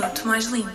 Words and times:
Minuto 0.00 0.26
Mais 0.26 0.46
Limpo. 0.46 0.70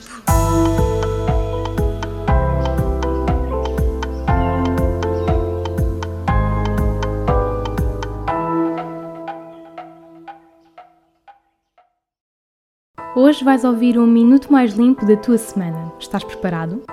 Hoje 13.16 13.44
vais 13.44 13.64
ouvir 13.64 13.98
um 13.98 14.06
minuto 14.06 14.52
mais 14.52 14.74
limpo 14.76 15.04
da 15.08 15.18
tua 15.18 15.40
semana. 15.40 15.92
Estás 16.00 16.24
preparado? 16.24 16.84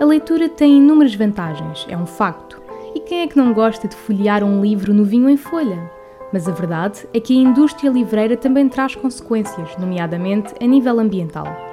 A 0.00 0.04
leitura 0.04 0.48
tem 0.48 0.78
inúmeras 0.78 1.16
vantagens, 1.16 1.84
é 1.88 1.96
um 1.96 2.06
facto. 2.06 2.62
E 2.94 3.00
quem 3.00 3.22
é 3.22 3.26
que 3.26 3.36
não 3.36 3.52
gosta 3.52 3.88
de 3.88 3.96
folhear 3.96 4.44
um 4.44 4.62
livro 4.62 4.94
novinho 4.94 5.28
em 5.28 5.36
folha? 5.36 5.90
Mas 6.32 6.48
a 6.48 6.52
verdade 6.52 7.08
é 7.12 7.18
que 7.18 7.36
a 7.36 7.42
indústria 7.42 7.90
livreira 7.90 8.36
também 8.36 8.68
traz 8.68 8.94
consequências, 8.94 9.76
nomeadamente 9.76 10.54
a 10.60 10.64
nível 10.64 11.00
ambiental. 11.00 11.71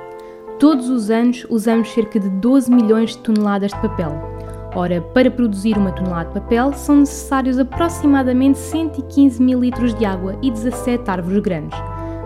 Todos 0.59 0.89
os 0.89 1.09
anos 1.09 1.45
usamos 1.49 1.89
cerca 1.93 2.19
de 2.19 2.27
12 2.27 2.69
milhões 2.69 3.11
de 3.11 3.19
toneladas 3.19 3.71
de 3.71 3.79
papel. 3.79 4.11
Ora, 4.75 4.99
para 4.99 5.31
produzir 5.31 5.77
uma 5.77 5.93
tonelada 5.93 6.27
de 6.27 6.41
papel 6.41 6.73
são 6.73 6.97
necessários 6.97 7.57
aproximadamente 7.57 8.57
115 8.57 9.41
mil 9.41 9.61
litros 9.61 9.95
de 9.95 10.03
água 10.03 10.37
e 10.41 10.51
17 10.51 11.09
árvores 11.09 11.41
grandes. 11.41 11.79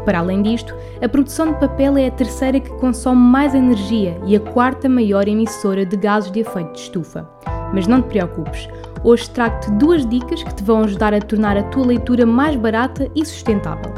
Para 0.03 0.17
além 0.17 0.41
disto, 0.41 0.73
a 0.99 1.07
produção 1.07 1.53
de 1.53 1.59
papel 1.59 1.95
é 1.95 2.07
a 2.07 2.11
terceira 2.11 2.59
que 2.59 2.71
consome 2.79 3.21
mais 3.21 3.53
energia 3.53 4.19
e 4.25 4.35
a 4.35 4.39
quarta 4.39 4.89
maior 4.89 5.27
emissora 5.27 5.85
de 5.85 5.95
gases 5.95 6.31
de 6.31 6.39
efeito 6.39 6.73
de 6.73 6.79
estufa. 6.79 7.29
Mas 7.71 7.85
não 7.85 8.01
te 8.01 8.07
preocupes, 8.07 8.67
hoje 9.03 9.29
trago-te 9.29 9.71
duas 9.73 10.07
dicas 10.07 10.41
que 10.41 10.55
te 10.55 10.63
vão 10.63 10.81
ajudar 10.81 11.13
a 11.13 11.21
tornar 11.21 11.55
a 11.55 11.63
tua 11.63 11.85
leitura 11.85 12.25
mais 12.25 12.55
barata 12.55 13.07
e 13.15 13.23
sustentável. 13.23 13.93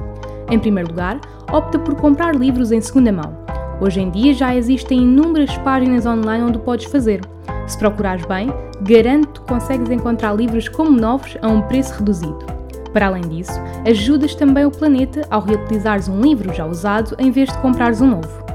Em 0.51 0.59
primeiro 0.59 0.89
lugar, 0.89 1.21
opta 1.53 1.79
por 1.79 1.95
comprar 1.95 2.35
livros 2.35 2.73
em 2.73 2.81
segunda 2.81 3.13
mão. 3.13 3.45
Hoje 3.79 3.99
em 3.99 4.09
dia 4.09 4.33
já 4.33 4.55
existem 4.55 4.99
inúmeras 4.99 5.57
páginas 5.57 6.05
online 6.05 6.45
onde 6.45 6.59
podes 6.59 6.85
fazer. 6.85 7.21
Se 7.67 7.77
procurares 7.77 8.25
bem, 8.25 8.49
garanto 8.81 9.41
que 9.41 9.47
consegues 9.47 9.89
encontrar 9.89 10.33
livros 10.33 10.69
como 10.69 10.91
novos 10.91 11.37
a 11.41 11.47
um 11.47 11.61
preço 11.61 11.93
reduzido. 11.95 12.39
Para 12.93 13.07
além 13.07 13.23
disso, 13.23 13.59
ajudas 13.85 14.33
também 14.33 14.65
o 14.65 14.71
planeta 14.71 15.27
ao 15.29 15.41
reutilizares 15.41 16.07
um 16.07 16.21
livro 16.21 16.53
já 16.53 16.65
usado 16.65 17.15
em 17.19 17.31
vez 17.31 17.51
de 17.51 17.57
comprares 17.57 17.99
um 17.99 18.07
novo. 18.07 18.45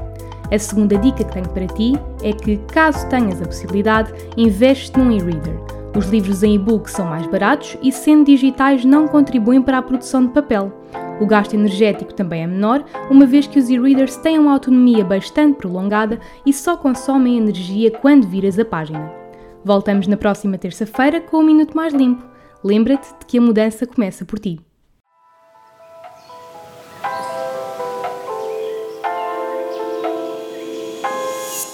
A 0.51 0.57
segunda 0.57 0.97
dica 0.97 1.23
que 1.23 1.31
tenho 1.31 1.49
para 1.49 1.67
ti 1.67 1.93
é 2.23 2.33
que, 2.33 2.57
caso 2.73 3.07
tenhas 3.07 3.41
a 3.41 3.45
possibilidade, 3.45 4.11
investe 4.35 4.97
num 4.97 5.11
e-reader. 5.11 5.80
Os 5.95 6.05
livros 6.09 6.41
em 6.41 6.55
e-book 6.55 6.89
são 6.89 7.05
mais 7.05 7.27
baratos 7.27 7.77
e, 7.81 7.91
sendo 7.91 8.25
digitais, 8.25 8.85
não 8.85 9.07
contribuem 9.07 9.61
para 9.61 9.77
a 9.77 9.81
produção 9.81 10.25
de 10.25 10.31
papel. 10.31 10.71
O 11.19 11.25
gasto 11.25 11.53
energético 11.53 12.13
também 12.13 12.43
é 12.43 12.47
menor, 12.47 12.85
uma 13.09 13.25
vez 13.25 13.45
que 13.45 13.59
os 13.59 13.69
e-readers 13.69 14.15
têm 14.15 14.39
uma 14.39 14.53
autonomia 14.53 15.03
bastante 15.03 15.57
prolongada 15.57 16.19
e 16.45 16.53
só 16.53 16.77
consomem 16.77 17.37
energia 17.37 17.91
quando 17.91 18.27
viras 18.27 18.57
a 18.57 18.63
página. 18.63 19.11
Voltamos 19.63 20.07
na 20.07 20.15
próxima 20.15 20.57
terça-feira 20.57 21.19
com 21.19 21.37
um 21.37 21.43
minuto 21.43 21.75
mais 21.75 21.93
limpo. 21.93 22.23
Lembra-te 22.63 23.09
de 23.19 23.25
que 23.25 23.37
a 23.37 23.41
mudança 23.41 23.85
começa 23.85 24.23
por 24.23 24.39
ti. 24.39 24.59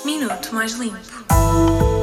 Minuto 0.04 0.56
Mais 0.56 0.74
Limpo. 0.74 1.97